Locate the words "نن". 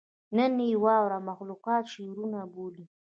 0.37-0.51